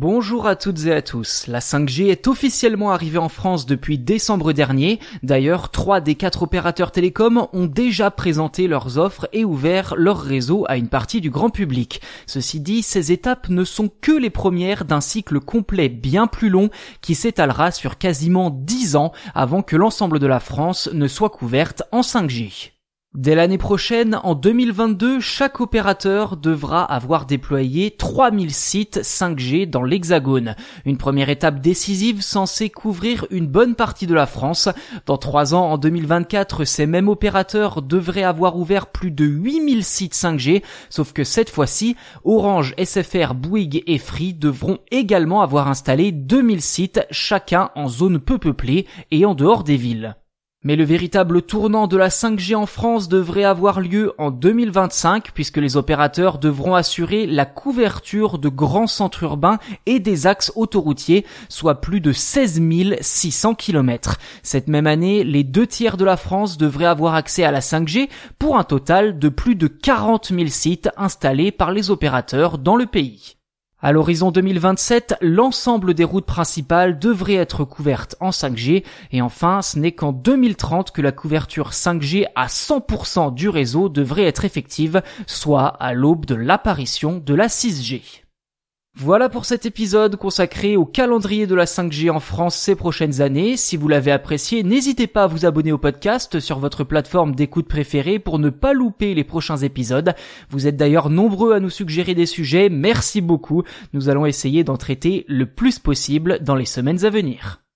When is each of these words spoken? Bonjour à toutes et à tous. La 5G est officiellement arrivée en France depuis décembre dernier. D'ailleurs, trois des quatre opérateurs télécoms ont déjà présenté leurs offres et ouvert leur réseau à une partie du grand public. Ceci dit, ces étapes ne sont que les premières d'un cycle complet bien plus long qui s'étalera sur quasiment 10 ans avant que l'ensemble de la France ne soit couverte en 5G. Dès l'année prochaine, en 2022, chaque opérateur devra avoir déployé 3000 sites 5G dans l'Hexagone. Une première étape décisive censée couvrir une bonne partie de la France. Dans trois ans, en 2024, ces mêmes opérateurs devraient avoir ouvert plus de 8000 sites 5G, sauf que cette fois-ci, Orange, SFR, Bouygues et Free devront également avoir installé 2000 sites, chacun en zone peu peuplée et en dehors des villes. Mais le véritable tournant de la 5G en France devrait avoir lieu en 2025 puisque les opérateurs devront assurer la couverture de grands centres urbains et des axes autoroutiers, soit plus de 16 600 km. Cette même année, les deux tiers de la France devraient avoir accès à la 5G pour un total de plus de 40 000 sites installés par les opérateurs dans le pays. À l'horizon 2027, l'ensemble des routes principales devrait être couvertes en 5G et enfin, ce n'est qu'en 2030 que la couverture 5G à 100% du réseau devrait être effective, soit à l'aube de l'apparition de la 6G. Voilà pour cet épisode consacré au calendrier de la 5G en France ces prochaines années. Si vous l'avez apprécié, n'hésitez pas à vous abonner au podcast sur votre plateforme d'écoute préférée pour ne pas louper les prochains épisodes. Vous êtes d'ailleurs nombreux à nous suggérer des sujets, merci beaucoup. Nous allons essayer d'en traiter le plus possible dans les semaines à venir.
Bonjour 0.00 0.46
à 0.46 0.54
toutes 0.54 0.86
et 0.86 0.92
à 0.92 1.02
tous. 1.02 1.48
La 1.48 1.58
5G 1.58 2.08
est 2.08 2.28
officiellement 2.28 2.92
arrivée 2.92 3.18
en 3.18 3.28
France 3.28 3.66
depuis 3.66 3.98
décembre 3.98 4.52
dernier. 4.52 5.00
D'ailleurs, 5.24 5.72
trois 5.72 6.00
des 6.00 6.14
quatre 6.14 6.44
opérateurs 6.44 6.92
télécoms 6.92 7.48
ont 7.52 7.66
déjà 7.66 8.12
présenté 8.12 8.68
leurs 8.68 8.96
offres 8.96 9.28
et 9.32 9.44
ouvert 9.44 9.96
leur 9.96 10.20
réseau 10.20 10.64
à 10.68 10.76
une 10.76 10.88
partie 10.88 11.20
du 11.20 11.30
grand 11.30 11.50
public. 11.50 12.00
Ceci 12.28 12.60
dit, 12.60 12.84
ces 12.84 13.10
étapes 13.10 13.48
ne 13.48 13.64
sont 13.64 13.90
que 14.00 14.12
les 14.12 14.30
premières 14.30 14.84
d'un 14.84 15.00
cycle 15.00 15.40
complet 15.40 15.88
bien 15.88 16.28
plus 16.28 16.48
long 16.48 16.70
qui 17.00 17.16
s'étalera 17.16 17.72
sur 17.72 17.98
quasiment 17.98 18.50
10 18.50 18.94
ans 18.94 19.10
avant 19.34 19.62
que 19.62 19.74
l'ensemble 19.74 20.20
de 20.20 20.28
la 20.28 20.38
France 20.38 20.88
ne 20.92 21.08
soit 21.08 21.30
couverte 21.30 21.82
en 21.90 22.02
5G. 22.02 22.77
Dès 23.14 23.34
l'année 23.34 23.58
prochaine, 23.58 24.20
en 24.22 24.36
2022, 24.36 25.18
chaque 25.18 25.60
opérateur 25.60 26.36
devra 26.36 26.84
avoir 26.84 27.26
déployé 27.26 27.90
3000 27.90 28.52
sites 28.52 28.98
5G 28.98 29.68
dans 29.68 29.82
l'Hexagone. 29.82 30.54
Une 30.84 30.98
première 30.98 31.28
étape 31.28 31.60
décisive 31.60 32.20
censée 32.20 32.70
couvrir 32.70 33.26
une 33.30 33.48
bonne 33.48 33.74
partie 33.74 34.06
de 34.06 34.14
la 34.14 34.26
France. 34.26 34.68
Dans 35.06 35.16
trois 35.16 35.52
ans, 35.52 35.70
en 35.72 35.78
2024, 35.78 36.64
ces 36.64 36.86
mêmes 36.86 37.08
opérateurs 37.08 37.82
devraient 37.82 38.22
avoir 38.22 38.56
ouvert 38.56 38.86
plus 38.86 39.10
de 39.10 39.24
8000 39.24 39.84
sites 39.84 40.14
5G, 40.14 40.62
sauf 40.88 41.12
que 41.12 41.24
cette 41.24 41.50
fois-ci, 41.50 41.96
Orange, 42.24 42.74
SFR, 42.76 43.34
Bouygues 43.34 43.82
et 43.88 43.98
Free 43.98 44.32
devront 44.34 44.78
également 44.92 45.40
avoir 45.40 45.68
installé 45.68 46.12
2000 46.12 46.60
sites, 46.60 47.00
chacun 47.10 47.70
en 47.74 47.88
zone 47.88 48.20
peu 48.20 48.38
peuplée 48.38 48.86
et 49.10 49.24
en 49.24 49.34
dehors 49.34 49.64
des 49.64 49.76
villes. 49.76 50.14
Mais 50.68 50.76
le 50.76 50.84
véritable 50.84 51.40
tournant 51.40 51.86
de 51.86 51.96
la 51.96 52.10
5G 52.10 52.54
en 52.54 52.66
France 52.66 53.08
devrait 53.08 53.44
avoir 53.44 53.80
lieu 53.80 54.12
en 54.18 54.30
2025 54.30 55.32
puisque 55.32 55.56
les 55.56 55.78
opérateurs 55.78 56.36
devront 56.36 56.74
assurer 56.74 57.24
la 57.26 57.46
couverture 57.46 58.38
de 58.38 58.50
grands 58.50 58.86
centres 58.86 59.22
urbains 59.22 59.56
et 59.86 59.98
des 59.98 60.26
axes 60.26 60.52
autoroutiers, 60.56 61.24
soit 61.48 61.80
plus 61.80 62.02
de 62.02 62.12
16 62.12 62.60
600 63.00 63.54
km. 63.54 64.18
Cette 64.42 64.68
même 64.68 64.86
année, 64.86 65.24
les 65.24 65.42
deux 65.42 65.66
tiers 65.66 65.96
de 65.96 66.04
la 66.04 66.18
France 66.18 66.58
devraient 66.58 66.84
avoir 66.84 67.14
accès 67.14 67.44
à 67.44 67.50
la 67.50 67.60
5G 67.60 68.10
pour 68.38 68.58
un 68.58 68.64
total 68.64 69.18
de 69.18 69.30
plus 69.30 69.54
de 69.54 69.68
40 69.68 70.34
000 70.34 70.48
sites 70.48 70.90
installés 70.98 71.50
par 71.50 71.72
les 71.72 71.90
opérateurs 71.90 72.58
dans 72.58 72.76
le 72.76 72.84
pays. 72.84 73.37
À 73.80 73.92
l'horizon 73.92 74.32
2027, 74.32 75.18
l'ensemble 75.20 75.94
des 75.94 76.02
routes 76.02 76.26
principales 76.26 76.98
devrait 76.98 77.34
être 77.34 77.64
couvertes 77.64 78.16
en 78.18 78.30
5G 78.30 78.82
et 79.12 79.22
enfin, 79.22 79.62
ce 79.62 79.78
n'est 79.78 79.92
qu'en 79.92 80.10
2030 80.10 80.90
que 80.90 81.00
la 81.00 81.12
couverture 81.12 81.70
5G 81.70 82.26
à 82.34 82.48
100% 82.48 83.32
du 83.32 83.48
réseau 83.48 83.88
devrait 83.88 84.24
être 84.24 84.44
effective, 84.44 85.00
soit 85.28 85.68
à 85.68 85.94
l'aube 85.94 86.26
de 86.26 86.34
l'apparition 86.34 87.22
de 87.24 87.34
la 87.34 87.46
6G. 87.46 88.24
Voilà 89.00 89.28
pour 89.28 89.44
cet 89.44 89.64
épisode 89.64 90.16
consacré 90.16 90.76
au 90.76 90.84
calendrier 90.84 91.46
de 91.46 91.54
la 91.54 91.66
5G 91.66 92.10
en 92.10 92.18
France 92.18 92.56
ces 92.56 92.74
prochaines 92.74 93.20
années. 93.20 93.56
Si 93.56 93.76
vous 93.76 93.86
l'avez 93.86 94.10
apprécié, 94.10 94.64
n'hésitez 94.64 95.06
pas 95.06 95.22
à 95.22 95.26
vous 95.28 95.46
abonner 95.46 95.70
au 95.70 95.78
podcast 95.78 96.40
sur 96.40 96.58
votre 96.58 96.82
plateforme 96.82 97.36
d'écoute 97.36 97.68
préférée 97.68 98.18
pour 98.18 98.40
ne 98.40 98.50
pas 98.50 98.72
louper 98.72 99.14
les 99.14 99.22
prochains 99.22 99.58
épisodes. 99.58 100.14
Vous 100.50 100.66
êtes 100.66 100.76
d'ailleurs 100.76 101.10
nombreux 101.10 101.52
à 101.52 101.60
nous 101.60 101.70
suggérer 101.70 102.16
des 102.16 102.26
sujets, 102.26 102.70
merci 102.70 103.20
beaucoup. 103.20 103.62
Nous 103.92 104.08
allons 104.08 104.26
essayer 104.26 104.64
d'en 104.64 104.76
traiter 104.76 105.24
le 105.28 105.46
plus 105.46 105.78
possible 105.78 106.40
dans 106.40 106.56
les 106.56 106.66
semaines 106.66 107.04
à 107.04 107.10
venir. 107.10 107.67